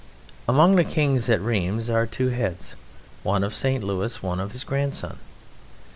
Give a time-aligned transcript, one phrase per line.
[0.47, 2.73] Among the kings at Rheims are two heads,
[3.21, 3.83] one of St.
[3.83, 5.19] Louis, one of his grandson.